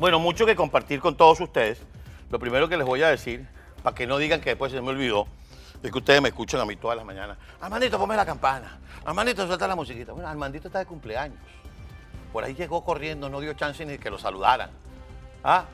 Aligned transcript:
Bueno, 0.00 0.18
mucho 0.18 0.46
que 0.46 0.56
compartir 0.56 0.98
con 0.98 1.14
todos 1.14 1.38
ustedes. 1.40 1.78
Lo 2.30 2.38
primero 2.38 2.70
que 2.70 2.78
les 2.78 2.86
voy 2.86 3.02
a 3.02 3.08
decir, 3.08 3.46
para 3.82 3.94
que 3.94 4.06
no 4.06 4.16
digan 4.16 4.40
que 4.40 4.48
después 4.48 4.72
se 4.72 4.80
me 4.80 4.88
olvidó, 4.88 5.26
es 5.82 5.92
que 5.92 5.98
ustedes 5.98 6.22
me 6.22 6.30
escuchan 6.30 6.58
a 6.58 6.64
mí 6.64 6.74
todas 6.74 6.96
las 6.96 7.04
mañanas. 7.04 7.36
Armandito, 7.60 7.98
ponme 7.98 8.16
la 8.16 8.24
campana. 8.24 8.78
Armandito, 9.04 9.46
suelta 9.46 9.68
la 9.68 9.76
musiquita. 9.76 10.12
Bueno, 10.12 10.26
Armandito 10.26 10.68
está 10.68 10.78
de 10.78 10.86
cumpleaños. 10.86 11.36
Por 12.32 12.42
ahí 12.42 12.54
llegó 12.54 12.82
corriendo, 12.82 13.28
no 13.28 13.40
dio 13.40 13.52
chance 13.52 13.84
ni 13.84 13.98
que 13.98 14.08
lo 14.08 14.18
saludaran. 14.18 14.70
¿Ah? 15.44 15.66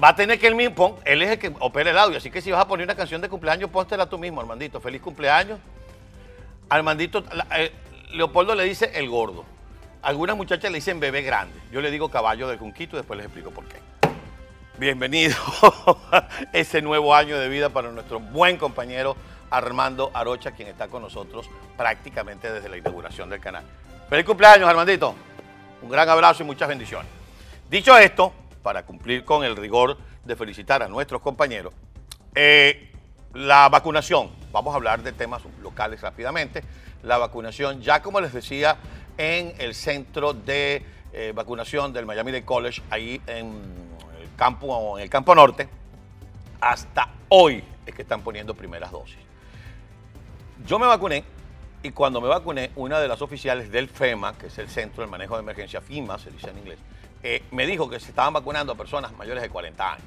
Va 0.00 0.10
a 0.10 0.14
tener 0.14 0.38
que 0.38 0.46
él 0.46 0.54
mismo, 0.54 1.00
él 1.04 1.22
es 1.22 1.30
el 1.30 1.38
que 1.40 1.52
opera 1.58 1.90
el 1.90 1.98
audio, 1.98 2.18
así 2.18 2.30
que 2.30 2.40
si 2.40 2.52
vas 2.52 2.60
a 2.60 2.68
poner 2.68 2.86
una 2.86 2.94
canción 2.94 3.20
de 3.20 3.28
cumpleaños, 3.28 3.70
póntela 3.70 4.08
tú 4.08 4.18
mismo, 4.18 4.40
Armandito. 4.40 4.80
Feliz 4.80 5.02
cumpleaños. 5.02 5.58
Armandito, 6.68 7.24
eh, 7.56 7.72
Leopoldo 8.12 8.54
le 8.54 8.62
dice 8.62 8.92
el 8.94 9.10
gordo. 9.10 9.44
Algunas 10.02 10.36
muchachas 10.36 10.72
le 10.72 10.78
dicen 10.78 10.98
bebé 10.98 11.22
grande. 11.22 11.56
Yo 11.70 11.80
le 11.80 11.88
digo 11.92 12.08
caballo 12.08 12.48
del 12.48 12.58
conquito 12.58 12.96
y 12.96 12.98
después 12.98 13.16
les 13.16 13.26
explico 13.26 13.52
por 13.52 13.64
qué. 13.66 13.76
Bienvenido 14.76 15.36
a 16.10 16.28
ese 16.52 16.82
nuevo 16.82 17.14
año 17.14 17.38
de 17.38 17.48
vida 17.48 17.68
para 17.68 17.92
nuestro 17.92 18.18
buen 18.18 18.56
compañero 18.56 19.16
Armando 19.48 20.10
Arocha, 20.12 20.50
quien 20.50 20.66
está 20.66 20.88
con 20.88 21.02
nosotros 21.02 21.48
prácticamente 21.76 22.50
desde 22.50 22.68
la 22.68 22.78
inauguración 22.78 23.30
del 23.30 23.38
canal. 23.38 23.62
Feliz 24.10 24.26
cumpleaños, 24.26 24.68
Armandito. 24.68 25.14
Un 25.82 25.88
gran 25.88 26.08
abrazo 26.08 26.42
y 26.42 26.46
muchas 26.46 26.68
bendiciones. 26.68 27.06
Dicho 27.70 27.96
esto, 27.96 28.32
para 28.60 28.84
cumplir 28.84 29.24
con 29.24 29.44
el 29.44 29.56
rigor 29.56 29.96
de 30.24 30.34
felicitar 30.34 30.82
a 30.82 30.88
nuestros 30.88 31.22
compañeros, 31.22 31.74
eh, 32.34 32.90
la 33.34 33.68
vacunación, 33.68 34.30
vamos 34.50 34.74
a 34.74 34.78
hablar 34.78 35.04
de 35.04 35.12
temas 35.12 35.42
locales 35.62 36.00
rápidamente. 36.00 36.64
La 37.04 37.18
vacunación, 37.18 37.80
ya 37.80 38.02
como 38.02 38.20
les 38.20 38.32
decía, 38.32 38.76
en 39.18 39.54
el 39.58 39.74
centro 39.74 40.32
de 40.32 40.82
eh, 41.12 41.32
vacunación 41.34 41.92
del 41.92 42.06
Miami 42.06 42.32
Dade 42.32 42.44
College, 42.44 42.82
ahí 42.90 43.20
en 43.26 43.48
el 44.20 44.28
campo, 44.36 44.98
en 44.98 45.04
el 45.04 45.10
campo 45.10 45.34
norte, 45.34 45.68
hasta 46.60 47.08
hoy 47.28 47.62
es 47.84 47.94
que 47.94 48.02
están 48.02 48.22
poniendo 48.22 48.54
primeras 48.54 48.90
dosis. 48.90 49.18
Yo 50.66 50.78
me 50.78 50.86
vacuné 50.86 51.24
y 51.82 51.90
cuando 51.90 52.20
me 52.20 52.28
vacuné, 52.28 52.70
una 52.76 53.00
de 53.00 53.08
las 53.08 53.20
oficiales 53.22 53.70
del 53.70 53.88
FEMA, 53.88 54.38
que 54.38 54.46
es 54.46 54.58
el 54.58 54.68
Centro 54.68 55.02
de 55.02 55.10
Manejo 55.10 55.34
de 55.34 55.42
Emergencia, 55.42 55.80
FIMA, 55.80 56.18
se 56.18 56.30
dice 56.30 56.50
en 56.50 56.58
inglés, 56.58 56.78
eh, 57.22 57.42
me 57.50 57.66
dijo 57.66 57.90
que 57.90 57.98
se 57.98 58.10
estaban 58.10 58.32
vacunando 58.32 58.72
a 58.72 58.76
personas 58.76 59.12
mayores 59.12 59.42
de 59.42 59.48
40 59.48 59.92
años. 59.92 60.04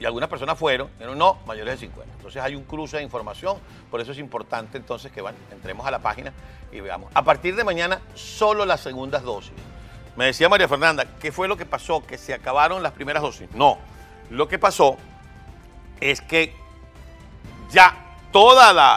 Y 0.00 0.04
algunas 0.04 0.28
personas 0.28 0.58
fueron, 0.58 0.88
pero 0.98 1.14
no, 1.14 1.38
mayores 1.46 1.74
de 1.74 1.86
50. 1.86 2.14
Entonces 2.16 2.40
hay 2.42 2.54
un 2.54 2.64
cruce 2.64 2.98
de 2.98 3.02
información, 3.02 3.58
por 3.90 4.00
eso 4.00 4.12
es 4.12 4.18
importante 4.18 4.78
entonces 4.78 5.10
que 5.10 5.20
bueno, 5.20 5.38
entremos 5.50 5.86
a 5.86 5.90
la 5.90 5.98
página 5.98 6.32
y 6.72 6.80
veamos. 6.80 7.10
A 7.14 7.22
partir 7.22 7.56
de 7.56 7.64
mañana, 7.64 8.00
solo 8.14 8.64
las 8.64 8.80
segundas 8.80 9.22
dosis. 9.22 9.52
Me 10.16 10.26
decía 10.26 10.48
María 10.48 10.68
Fernanda, 10.68 11.04
¿qué 11.20 11.32
fue 11.32 11.48
lo 11.48 11.56
que 11.56 11.66
pasó? 11.66 12.04
¿Que 12.06 12.18
se 12.18 12.32
acabaron 12.34 12.82
las 12.82 12.92
primeras 12.92 13.22
dosis? 13.22 13.48
No, 13.54 13.78
lo 14.30 14.46
que 14.48 14.58
pasó 14.58 14.96
es 16.00 16.20
que 16.20 16.54
ya 17.70 18.04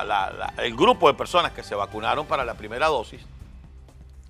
la- 0.06 0.54
el 0.58 0.76
grupo 0.76 1.08
de 1.08 1.16
personas 1.16 1.52
que 1.52 1.64
se 1.64 1.74
vacunaron 1.74 2.26
para 2.28 2.46
la 2.46 2.54
primera 2.54 2.88
dosis, 2.88 3.22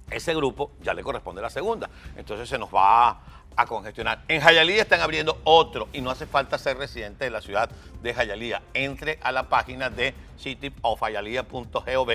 ese 0.09 0.33
grupo 0.33 0.71
ya 0.81 0.93
le 0.93 1.03
corresponde 1.03 1.41
la 1.41 1.49
segunda. 1.49 1.89
Entonces 2.15 2.47
se 2.47 2.57
nos 2.57 2.73
va 2.73 3.19
a 3.55 3.65
congestionar. 3.65 4.23
En 4.27 4.41
Jayalía 4.41 4.81
están 4.81 5.01
abriendo 5.01 5.39
otro 5.43 5.89
y 5.93 6.01
no 6.01 6.09
hace 6.09 6.25
falta 6.25 6.57
ser 6.57 6.77
residente 6.77 7.25
de 7.25 7.31
la 7.31 7.41
ciudad 7.41 7.69
de 8.01 8.13
Jayalía. 8.13 8.61
Entre 8.73 9.19
a 9.21 9.31
la 9.31 9.49
página 9.49 9.89
de 9.89 10.13
cityofjayalía.gov, 10.39 12.11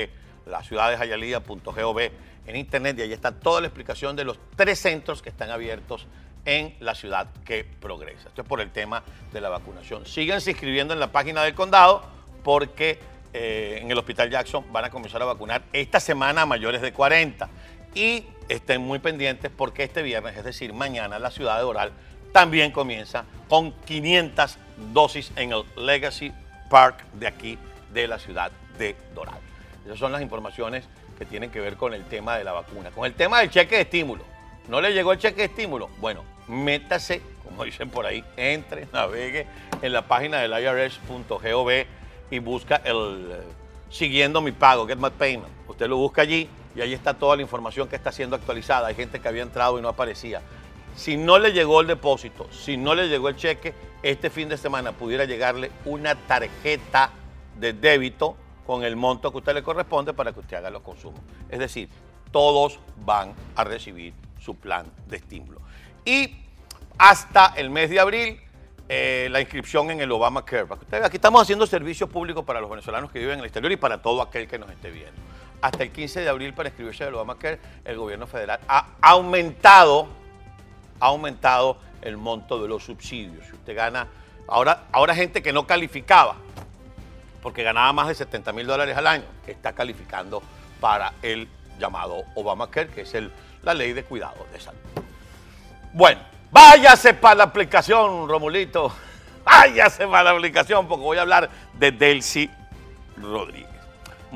la 0.46 0.62
ciudad 0.62 0.90
de 0.90 0.96
Jayalía.gov 0.96 1.98
en 2.46 2.56
internet 2.56 2.98
y 2.98 3.02
ahí 3.02 3.12
está 3.12 3.32
toda 3.32 3.60
la 3.60 3.66
explicación 3.66 4.16
de 4.16 4.24
los 4.24 4.38
tres 4.56 4.78
centros 4.78 5.22
que 5.22 5.28
están 5.28 5.50
abiertos 5.50 6.06
en 6.44 6.76
la 6.80 6.94
ciudad 6.94 7.28
que 7.44 7.64
progresa. 7.64 8.28
Esto 8.28 8.42
es 8.42 8.48
por 8.48 8.60
el 8.60 8.70
tema 8.70 9.02
de 9.32 9.40
la 9.40 9.48
vacunación. 9.48 10.06
Síganse 10.06 10.52
inscribiendo 10.52 10.94
en 10.94 11.00
la 11.00 11.10
página 11.10 11.42
del 11.42 11.54
condado 11.54 12.02
porque 12.44 13.00
eh, 13.32 13.80
en 13.82 13.90
el 13.90 13.98
Hospital 13.98 14.30
Jackson 14.30 14.64
van 14.72 14.84
a 14.84 14.90
comenzar 14.90 15.20
a 15.20 15.24
vacunar 15.24 15.64
esta 15.72 15.98
semana 15.98 16.42
a 16.42 16.46
mayores 16.46 16.80
de 16.80 16.92
40. 16.92 17.48
Y 17.96 18.26
estén 18.50 18.82
muy 18.82 18.98
pendientes 18.98 19.50
porque 19.50 19.82
este 19.82 20.02
viernes, 20.02 20.36
es 20.36 20.44
decir, 20.44 20.74
mañana, 20.74 21.18
la 21.18 21.30
ciudad 21.30 21.56
de 21.56 21.62
Doral 21.62 21.92
también 22.30 22.70
comienza 22.70 23.24
con 23.48 23.72
500 23.72 24.58
dosis 24.92 25.32
en 25.34 25.52
el 25.52 25.64
Legacy 25.78 26.30
Park 26.68 27.02
de 27.14 27.26
aquí, 27.26 27.58
de 27.94 28.06
la 28.06 28.18
ciudad 28.18 28.52
de 28.76 28.94
Doral. 29.14 29.38
Esas 29.86 29.98
son 29.98 30.12
las 30.12 30.20
informaciones 30.20 30.84
que 31.18 31.24
tienen 31.24 31.50
que 31.50 31.58
ver 31.58 31.78
con 31.78 31.94
el 31.94 32.04
tema 32.04 32.36
de 32.36 32.44
la 32.44 32.52
vacuna. 32.52 32.90
Con 32.90 33.06
el 33.06 33.14
tema 33.14 33.40
del 33.40 33.48
cheque 33.48 33.76
de 33.76 33.82
estímulo. 33.82 34.24
¿No 34.68 34.82
le 34.82 34.92
llegó 34.92 35.14
el 35.14 35.18
cheque 35.18 35.38
de 35.38 35.44
estímulo? 35.44 35.88
Bueno, 35.98 36.22
métase, 36.48 37.22
como 37.44 37.64
dicen 37.64 37.88
por 37.88 38.04
ahí, 38.04 38.22
entre, 38.36 38.86
navegue 38.92 39.46
en 39.80 39.94
la 39.94 40.02
página 40.02 40.40
del 40.40 40.52
irs.gov 40.52 41.70
y 42.30 42.38
busca 42.40 42.76
el 42.84 43.30
eh, 43.32 43.42
siguiendo 43.88 44.42
mi 44.42 44.52
pago, 44.52 44.86
Get 44.86 44.98
My 44.98 45.08
Payment. 45.08 45.48
Usted 45.66 45.88
lo 45.88 45.96
busca 45.96 46.20
allí 46.20 46.46
y 46.76 46.82
ahí 46.82 46.92
está 46.92 47.14
toda 47.14 47.36
la 47.36 47.42
información 47.42 47.88
que 47.88 47.96
está 47.96 48.12
siendo 48.12 48.36
actualizada. 48.36 48.88
Hay 48.88 48.94
gente 48.94 49.18
que 49.18 49.28
había 49.28 49.42
entrado 49.42 49.78
y 49.78 49.82
no 49.82 49.88
aparecía. 49.88 50.42
Si 50.94 51.16
no 51.16 51.38
le 51.38 51.52
llegó 51.52 51.80
el 51.80 51.86
depósito, 51.86 52.48
si 52.52 52.76
no 52.76 52.94
le 52.94 53.08
llegó 53.08 53.28
el 53.30 53.36
cheque, 53.36 53.74
este 54.02 54.28
fin 54.28 54.48
de 54.48 54.58
semana 54.58 54.92
pudiera 54.92 55.24
llegarle 55.24 55.70
una 55.86 56.14
tarjeta 56.14 57.10
de 57.58 57.72
débito 57.72 58.36
con 58.66 58.84
el 58.84 58.94
monto 58.94 59.32
que 59.32 59.38
usted 59.38 59.54
le 59.54 59.62
corresponde 59.62 60.12
para 60.12 60.32
que 60.32 60.40
usted 60.40 60.58
haga 60.58 60.70
los 60.70 60.82
consumos. 60.82 61.20
Es 61.48 61.58
decir, 61.58 61.88
todos 62.30 62.78
van 63.04 63.32
a 63.54 63.64
recibir 63.64 64.12
su 64.38 64.54
plan 64.54 64.86
de 65.08 65.16
estímulo. 65.16 65.60
Y 66.04 66.36
hasta 66.98 67.54
el 67.56 67.70
mes 67.70 67.88
de 67.88 68.00
abril, 68.00 68.40
eh, 68.88 69.28
la 69.30 69.40
inscripción 69.40 69.90
en 69.90 70.00
el 70.00 70.12
Obamacare. 70.12 70.66
Aquí 71.02 71.16
estamos 71.16 71.40
haciendo 71.40 71.66
servicios 71.66 72.10
públicos 72.10 72.44
para 72.44 72.60
los 72.60 72.68
venezolanos 72.68 73.10
que 73.10 73.18
viven 73.18 73.34
en 73.34 73.40
el 73.40 73.46
exterior 73.46 73.72
y 73.72 73.76
para 73.76 74.02
todo 74.02 74.20
aquel 74.20 74.46
que 74.46 74.58
nos 74.58 74.70
esté 74.70 74.90
viendo. 74.90 75.35
Hasta 75.66 75.82
el 75.82 75.90
15 75.90 76.20
de 76.20 76.28
abril, 76.28 76.54
para 76.54 76.68
inscribirse 76.68 77.02
al 77.02 77.14
Obamacare, 77.16 77.58
el 77.84 77.96
gobierno 77.96 78.28
federal 78.28 78.60
ha 78.68 78.86
aumentado, 79.00 80.06
ha 81.00 81.06
aumentado 81.06 81.78
el 82.02 82.16
monto 82.16 82.62
de 82.62 82.68
los 82.68 82.84
subsidios. 82.84 83.44
Si 83.46 83.52
usted 83.52 83.74
gana, 83.74 84.06
ahora, 84.46 84.84
ahora 84.92 85.12
gente 85.12 85.42
que 85.42 85.52
no 85.52 85.66
calificaba, 85.66 86.36
porque 87.42 87.64
ganaba 87.64 87.92
más 87.92 88.06
de 88.06 88.14
70 88.14 88.52
mil 88.52 88.64
dólares 88.64 88.96
al 88.96 89.08
año, 89.08 89.24
está 89.44 89.72
calificando 89.72 90.40
para 90.80 91.14
el 91.20 91.48
llamado 91.80 92.22
Obamacare, 92.36 92.90
que 92.90 93.00
es 93.00 93.12
la 93.64 93.74
ley 93.74 93.92
de 93.92 94.04
cuidado 94.04 94.46
de 94.52 94.60
salud. 94.60 94.78
Bueno, 95.92 96.20
váyase 96.52 97.12
para 97.12 97.34
la 97.34 97.42
aplicación, 97.42 98.28
Romulito. 98.28 98.92
Váyase 99.44 100.06
para 100.06 100.22
la 100.22 100.30
aplicación, 100.30 100.86
porque 100.86 101.04
voy 101.04 101.18
a 101.18 101.22
hablar 101.22 101.50
de 101.74 101.90
Delcy 101.90 102.48
Rodríguez. 103.16 103.75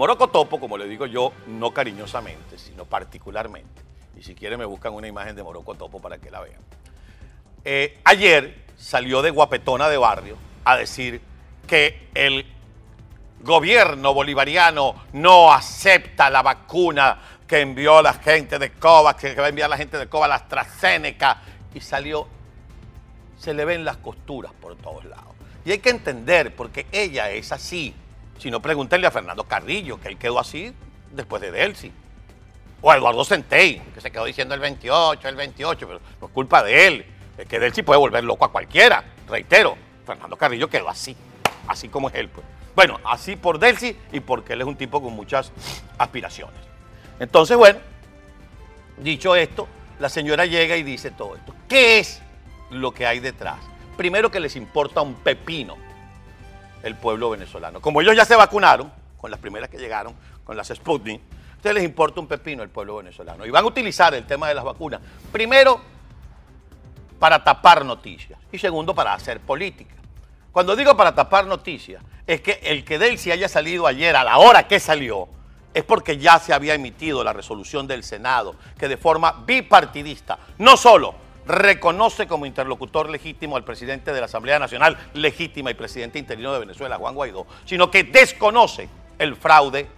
Moroco 0.00 0.28
Topo, 0.28 0.58
como 0.58 0.78
le 0.78 0.88
digo 0.88 1.04
yo, 1.04 1.30
no 1.46 1.74
cariñosamente, 1.74 2.56
sino 2.56 2.86
particularmente. 2.86 3.82
Y 4.18 4.22
si 4.22 4.34
quieren 4.34 4.58
me 4.58 4.64
buscan 4.64 4.94
una 4.94 5.06
imagen 5.06 5.36
de 5.36 5.42
Moroco 5.42 5.74
Topo 5.74 6.00
para 6.00 6.16
que 6.16 6.30
la 6.30 6.40
vean. 6.40 6.58
Eh, 7.66 8.00
ayer 8.04 8.64
salió 8.78 9.20
de 9.20 9.28
guapetona 9.28 9.90
de 9.90 9.98
barrio 9.98 10.38
a 10.64 10.78
decir 10.78 11.20
que 11.66 12.08
el 12.14 12.46
gobierno 13.42 14.14
bolivariano 14.14 15.04
no 15.12 15.52
acepta 15.52 16.30
la 16.30 16.40
vacuna 16.40 17.20
que 17.46 17.60
envió 17.60 18.00
la 18.00 18.14
gente 18.14 18.58
de 18.58 18.72
COVAX, 18.72 19.20
que 19.20 19.34
va 19.34 19.44
a 19.44 19.48
enviar 19.50 19.68
la 19.68 19.76
gente 19.76 19.98
de 19.98 20.08
COVAX, 20.08 20.28
la 20.30 20.36
AstraZeneca, 20.36 21.42
y 21.74 21.80
salió, 21.80 22.26
se 23.38 23.52
le 23.52 23.66
ven 23.66 23.84
las 23.84 23.98
costuras 23.98 24.52
por 24.62 24.76
todos 24.76 25.04
lados. 25.04 25.34
Y 25.66 25.72
hay 25.72 25.78
que 25.80 25.90
entender, 25.90 26.56
porque 26.56 26.86
ella 26.90 27.30
es 27.30 27.52
así. 27.52 27.94
Si 28.40 28.50
no, 28.50 28.60
pregúntenle 28.62 29.06
a 29.06 29.10
Fernando 29.10 29.44
Carrillo, 29.44 30.00
que 30.00 30.08
él 30.08 30.16
quedó 30.16 30.38
así 30.38 30.72
después 31.10 31.42
de 31.42 31.50
Delcy. 31.50 31.92
O 32.80 32.90
a 32.90 32.96
Eduardo 32.96 33.22
Centey, 33.22 33.82
que 33.92 34.00
se 34.00 34.10
quedó 34.10 34.24
diciendo 34.24 34.54
el 34.54 34.60
28, 34.60 35.28
el 35.28 35.36
28, 35.36 35.86
pero 35.86 36.00
no 36.18 36.26
es 36.26 36.32
culpa 36.32 36.62
de 36.62 36.86
él. 36.86 37.06
Es 37.36 37.46
que 37.46 37.60
Delcy 37.60 37.82
puede 37.82 37.98
volver 37.98 38.24
loco 38.24 38.46
a 38.46 38.50
cualquiera. 38.50 39.04
Reitero, 39.28 39.76
Fernando 40.06 40.36
Carrillo 40.36 40.70
quedó 40.70 40.88
así, 40.88 41.14
así 41.68 41.90
como 41.90 42.08
es 42.08 42.14
él. 42.14 42.30
Pues. 42.30 42.46
Bueno, 42.74 42.98
así 43.04 43.36
por 43.36 43.58
Delcy 43.58 43.94
y 44.10 44.20
porque 44.20 44.54
él 44.54 44.62
es 44.62 44.66
un 44.66 44.76
tipo 44.76 45.02
con 45.02 45.12
muchas 45.12 45.52
aspiraciones. 45.98 46.60
Entonces, 47.18 47.58
bueno, 47.58 47.78
dicho 48.96 49.36
esto, 49.36 49.68
la 49.98 50.08
señora 50.08 50.46
llega 50.46 50.78
y 50.78 50.82
dice 50.82 51.10
todo 51.10 51.36
esto. 51.36 51.54
¿Qué 51.68 51.98
es 51.98 52.22
lo 52.70 52.92
que 52.92 53.04
hay 53.04 53.20
detrás? 53.20 53.58
Primero 53.98 54.30
que 54.30 54.40
les 54.40 54.56
importa 54.56 55.02
un 55.02 55.14
pepino 55.16 55.89
el 56.82 56.94
pueblo 56.96 57.30
venezolano. 57.30 57.80
Como 57.80 58.00
ellos 58.00 58.16
ya 58.16 58.24
se 58.24 58.36
vacunaron, 58.36 58.92
con 59.16 59.30
las 59.30 59.40
primeras 59.40 59.68
que 59.68 59.78
llegaron, 59.78 60.14
con 60.44 60.56
las 60.56 60.68
Sputnik, 60.68 61.20
ustedes 61.56 61.74
les 61.74 61.84
importa 61.84 62.20
un 62.20 62.26
pepino 62.26 62.62
el 62.62 62.70
pueblo 62.70 62.96
venezolano. 62.96 63.44
Y 63.44 63.50
van 63.50 63.64
a 63.64 63.68
utilizar 63.68 64.14
el 64.14 64.26
tema 64.26 64.48
de 64.48 64.54
las 64.54 64.64
vacunas, 64.64 65.00
primero, 65.30 65.80
para 67.18 67.44
tapar 67.44 67.84
noticias 67.84 68.38
y 68.50 68.58
segundo, 68.58 68.94
para 68.94 69.12
hacer 69.12 69.40
política. 69.40 69.94
Cuando 70.52 70.74
digo 70.74 70.96
para 70.96 71.14
tapar 71.14 71.46
noticias, 71.46 72.02
es 72.26 72.40
que 72.40 72.60
el 72.62 72.84
que 72.84 72.98
Delcy 72.98 73.30
haya 73.30 73.48
salido 73.48 73.86
ayer 73.86 74.16
a 74.16 74.24
la 74.24 74.38
hora 74.38 74.66
que 74.66 74.80
salió, 74.80 75.28
es 75.72 75.84
porque 75.84 76.18
ya 76.18 76.38
se 76.38 76.52
había 76.52 76.74
emitido 76.74 77.22
la 77.22 77.32
resolución 77.32 77.86
del 77.86 78.02
Senado, 78.02 78.56
que 78.78 78.88
de 78.88 78.96
forma 78.96 79.44
bipartidista, 79.46 80.38
no 80.58 80.76
solo 80.76 81.14
reconoce 81.50 82.26
como 82.26 82.46
interlocutor 82.46 83.10
legítimo 83.10 83.56
al 83.56 83.64
presidente 83.64 84.12
de 84.12 84.20
la 84.20 84.26
Asamblea 84.26 84.58
Nacional 84.58 84.96
legítima 85.14 85.70
y 85.70 85.74
presidente 85.74 86.18
interino 86.18 86.52
de 86.52 86.60
Venezuela, 86.60 86.96
Juan 86.96 87.14
Guaidó, 87.14 87.46
sino 87.64 87.90
que 87.90 88.04
desconoce 88.04 88.88
el 89.18 89.36
fraude 89.36 89.88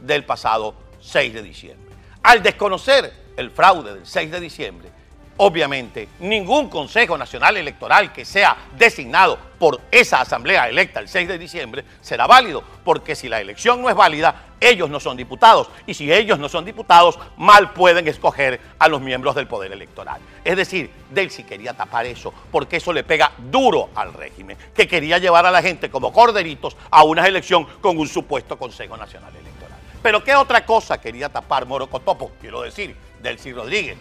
del 0.00 0.24
pasado 0.24 0.74
6 1.00 1.34
de 1.34 1.42
diciembre. 1.42 1.94
Al 2.22 2.42
desconocer 2.42 3.12
el 3.36 3.50
fraude 3.50 3.94
del 3.94 4.06
6 4.06 4.30
de 4.30 4.40
diciembre, 4.40 4.90
obviamente 5.36 6.08
ningún 6.20 6.68
Consejo 6.68 7.16
Nacional 7.16 7.56
Electoral 7.56 8.12
que 8.12 8.24
sea 8.24 8.56
designado 8.76 9.38
por 9.58 9.80
esa 9.90 10.20
asamblea 10.20 10.68
electa 10.68 11.00
el 11.00 11.08
6 11.08 11.28
de 11.28 11.38
diciembre 11.38 11.84
será 12.00 12.26
válido, 12.26 12.64
porque 12.84 13.14
si 13.14 13.28
la 13.28 13.40
elección 13.40 13.80
no 13.80 13.88
es 13.88 13.94
válida, 13.94 14.46
ellos 14.60 14.90
no 14.90 14.98
son 14.98 15.16
diputados, 15.16 15.68
y 15.86 15.94
si 15.94 16.12
ellos 16.12 16.38
no 16.38 16.48
son 16.48 16.64
diputados, 16.64 17.18
mal 17.36 17.72
pueden 17.72 18.08
escoger 18.08 18.60
a 18.78 18.88
los 18.88 19.00
miembros 19.00 19.34
del 19.34 19.46
Poder 19.46 19.72
Electoral. 19.72 20.20
Es 20.44 20.56
decir, 20.56 20.90
Delcy 21.10 21.44
quería 21.44 21.74
tapar 21.74 22.06
eso, 22.06 22.32
porque 22.50 22.78
eso 22.78 22.92
le 22.92 23.04
pega 23.04 23.32
duro 23.38 23.90
al 23.94 24.12
régimen, 24.14 24.56
que 24.74 24.88
quería 24.88 25.18
llevar 25.18 25.46
a 25.46 25.50
la 25.50 25.62
gente 25.62 25.90
como 25.90 26.12
corderitos 26.12 26.76
a 26.90 27.04
una 27.04 27.26
elección 27.26 27.64
con 27.80 27.98
un 27.98 28.08
supuesto 28.08 28.58
Consejo 28.58 28.96
Nacional 28.96 29.30
Electoral. 29.30 29.78
Pero 30.02 30.24
¿qué 30.24 30.34
otra 30.34 30.66
cosa 30.66 31.00
quería 31.00 31.28
tapar 31.28 31.66
Morocotopo? 31.66 32.32
Quiero 32.40 32.62
decir, 32.62 32.96
Delcy 33.20 33.52
Rodríguez 33.52 33.96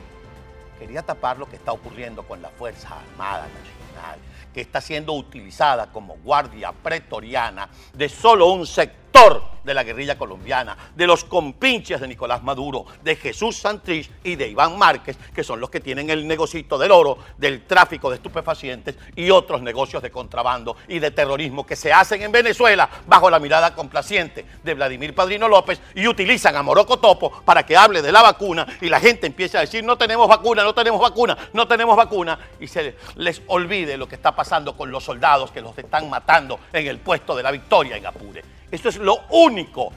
quería 0.81 1.03
tapar 1.03 1.37
lo 1.37 1.47
que 1.47 1.57
está 1.57 1.71
ocurriendo 1.71 2.23
con 2.23 2.41
la 2.41 2.49
Fuerza 2.49 2.99
Armada 2.99 3.43
Nacional, 3.43 4.17
que 4.51 4.61
está 4.61 4.81
siendo 4.81 5.13
utilizada 5.13 5.91
como 5.91 6.15
guardia 6.23 6.71
pretoriana 6.71 7.69
de 7.93 8.09
solo 8.09 8.47
un 8.51 8.65
sector 8.65 9.00
de 9.63 9.73
la 9.73 9.83
guerrilla 9.83 10.17
colombiana, 10.17 10.75
de 10.95 11.05
los 11.05 11.23
compinches 11.23 12.01
de 12.01 12.07
Nicolás 12.07 12.41
Maduro, 12.41 12.85
de 13.03 13.15
Jesús 13.15 13.57
Santrich 13.57 14.09
y 14.23 14.35
de 14.35 14.47
Iván 14.47 14.77
Márquez, 14.79 15.17
que 15.33 15.43
son 15.43 15.59
los 15.59 15.69
que 15.69 15.79
tienen 15.79 16.09
el 16.09 16.27
negocito 16.27 16.77
del 16.77 16.91
oro, 16.91 17.19
del 17.37 17.67
tráfico 17.67 18.09
de 18.09 18.15
estupefacientes 18.15 18.95
y 19.15 19.29
otros 19.29 19.61
negocios 19.61 20.01
de 20.01 20.09
contrabando 20.09 20.75
y 20.87 20.97
de 20.97 21.11
terrorismo 21.11 21.65
que 21.65 21.75
se 21.75 21.93
hacen 21.93 22.23
en 22.23 22.31
Venezuela 22.31 22.89
bajo 23.05 23.29
la 23.29 23.39
mirada 23.39 23.75
complaciente 23.75 24.45
de 24.63 24.73
Vladimir 24.73 25.13
Padrino 25.13 25.47
López 25.47 25.79
y 25.93 26.07
utilizan 26.07 26.55
a 26.55 26.63
Moroco 26.63 26.97
Topo 26.97 27.31
para 27.45 27.63
que 27.63 27.77
hable 27.77 28.01
de 28.01 28.11
la 28.11 28.23
vacuna 28.23 28.65
y 28.81 28.89
la 28.89 28.99
gente 28.99 29.27
empiece 29.27 29.57
a 29.57 29.61
decir 29.61 29.83
no 29.83 29.97
tenemos 29.97 30.27
vacuna, 30.27 30.63
no 30.63 30.73
tenemos 30.73 30.99
vacuna, 30.99 31.37
no 31.53 31.67
tenemos 31.67 31.95
vacuna 31.95 32.39
y 32.59 32.67
se 32.67 32.95
les 33.15 33.43
olvide 33.47 33.97
lo 33.97 34.07
que 34.07 34.15
está 34.15 34.35
pasando 34.35 34.75
con 34.75 34.89
los 34.89 35.03
soldados 35.03 35.51
que 35.51 35.61
los 35.61 35.77
están 35.77 36.09
matando 36.09 36.59
en 36.73 36.87
el 36.87 36.97
puesto 36.97 37.35
de 37.35 37.43
la 37.43 37.51
victoria 37.51 37.97
en 37.97 38.07
Apure. 38.07 38.60
Esto 38.71 38.89
es 38.89 38.97
lo 38.97 39.25
único 39.29 39.91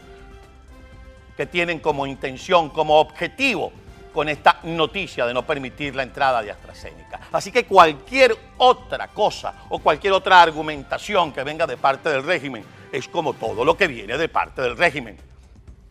que 1.37 1.47
tienen 1.47 1.79
como 1.81 2.07
intención, 2.07 2.71
como 2.71 2.99
objetivo 2.99 3.73
con 4.13 4.29
esta 4.29 4.61
noticia 4.63 5.27
de 5.27 5.35
no 5.35 5.45
permitir 5.45 5.95
la 5.97 6.05
entrada 6.05 6.41
de 6.41 6.51
AstraZeneca. 6.51 7.21
Así 7.33 7.51
que 7.51 7.65
cualquier 7.65 8.37
otra 8.59 9.09
cosa 9.09 9.55
o 9.69 9.81
cualquier 9.81 10.13
otra 10.13 10.41
argumentación 10.41 11.33
que 11.33 11.43
venga 11.43 11.67
de 11.67 11.77
parte 11.77 12.09
del 12.09 12.23
régimen 12.23 12.65
es 12.93 13.09
como 13.09 13.35
todo 13.35 13.65
lo 13.65 13.77
que 13.77 13.89
viene 13.89 14.17
de 14.17 14.29
parte 14.29 14.63
del 14.63 14.77
régimen. 14.77 15.17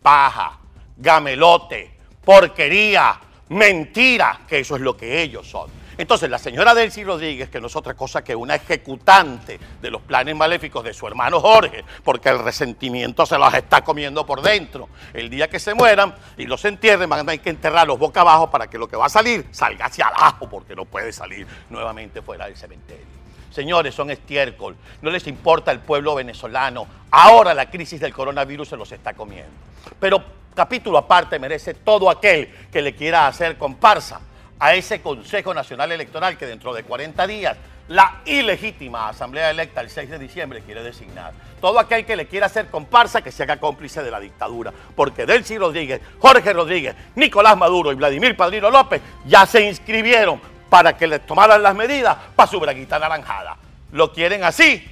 Paja, 0.00 0.58
gamelote, 0.96 1.90
porquería, 2.24 3.20
mentira, 3.50 4.40
que 4.48 4.60
eso 4.60 4.76
es 4.76 4.80
lo 4.80 4.96
que 4.96 5.20
ellos 5.20 5.46
son. 5.46 5.83
Entonces, 5.96 6.28
la 6.28 6.38
señora 6.38 6.74
Delcy 6.74 7.04
Rodríguez, 7.04 7.48
que 7.48 7.60
no 7.60 7.68
es 7.68 7.76
otra 7.76 7.94
cosa 7.94 8.24
que 8.24 8.34
una 8.34 8.56
ejecutante 8.56 9.58
de 9.80 9.90
los 9.90 10.02
planes 10.02 10.34
maléficos 10.34 10.84
de 10.84 10.92
su 10.92 11.06
hermano 11.06 11.40
Jorge, 11.40 11.84
porque 12.02 12.28
el 12.28 12.40
resentimiento 12.40 13.26
se 13.26 13.38
los 13.38 13.52
está 13.54 13.82
comiendo 13.82 14.26
por 14.26 14.42
dentro. 14.42 14.88
El 15.12 15.30
día 15.30 15.48
que 15.48 15.58
se 15.58 15.74
mueran 15.74 16.14
y 16.36 16.46
los 16.46 16.64
entierren, 16.64 17.08
van 17.08 17.20
a 17.20 17.24
tener 17.24 17.40
que 17.40 17.50
enterrarlos 17.50 17.98
boca 17.98 18.22
abajo 18.22 18.50
para 18.50 18.68
que 18.68 18.78
lo 18.78 18.88
que 18.88 18.96
va 18.96 19.06
a 19.06 19.10
salir 19.10 19.46
salga 19.52 19.86
hacia 19.86 20.06
abajo, 20.06 20.48
porque 20.48 20.74
no 20.74 20.84
puede 20.84 21.12
salir 21.12 21.46
nuevamente 21.70 22.22
fuera 22.22 22.46
del 22.46 22.56
cementerio. 22.56 23.14
Señores, 23.50 23.94
son 23.94 24.10
estiércol, 24.10 24.74
no 25.00 25.10
les 25.10 25.28
importa 25.28 25.70
el 25.70 25.78
pueblo 25.78 26.16
venezolano. 26.16 26.88
Ahora 27.12 27.54
la 27.54 27.70
crisis 27.70 28.00
del 28.00 28.12
coronavirus 28.12 28.70
se 28.70 28.76
los 28.76 28.90
está 28.90 29.14
comiendo. 29.14 29.52
Pero 30.00 30.24
capítulo 30.56 30.98
aparte 30.98 31.38
merece 31.38 31.74
todo 31.74 32.10
aquel 32.10 32.48
que 32.72 32.82
le 32.82 32.96
quiera 32.96 33.28
hacer 33.28 33.56
comparsa 33.56 34.20
a 34.58 34.74
ese 34.74 35.00
Consejo 35.00 35.52
Nacional 35.52 35.92
Electoral 35.92 36.36
que 36.38 36.46
dentro 36.46 36.72
de 36.74 36.82
40 36.84 37.26
días 37.26 37.56
la 37.88 38.22
ilegítima 38.24 39.10
Asamblea 39.10 39.50
electa 39.50 39.82
el 39.82 39.90
6 39.90 40.10
de 40.10 40.18
diciembre 40.18 40.62
quiere 40.62 40.82
designar. 40.82 41.32
Todo 41.60 41.78
aquel 41.78 42.06
que 42.06 42.16
le 42.16 42.26
quiera 42.26 42.46
hacer 42.46 42.68
comparsa 42.68 43.22
que 43.22 43.30
se 43.30 43.42
haga 43.42 43.58
cómplice 43.58 44.02
de 44.02 44.10
la 44.10 44.20
dictadura. 44.20 44.72
Porque 44.96 45.26
Delcy 45.26 45.58
Rodríguez, 45.58 46.00
Jorge 46.18 46.52
Rodríguez, 46.52 46.94
Nicolás 47.14 47.56
Maduro 47.56 47.92
y 47.92 47.94
Vladimir 47.94 48.36
Padrino 48.36 48.70
López 48.70 49.02
ya 49.26 49.44
se 49.44 49.66
inscribieron 49.68 50.40
para 50.70 50.96
que 50.96 51.06
les 51.06 51.24
tomaran 51.26 51.62
las 51.62 51.74
medidas 51.74 52.16
para 52.34 52.50
su 52.50 52.58
braguita 52.58 52.98
naranjada. 52.98 53.56
¿Lo 53.92 54.12
quieren 54.12 54.44
así 54.44 54.82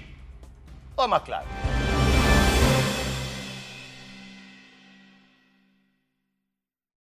o 0.95 1.09
más 1.09 1.23
claro? 1.23 1.72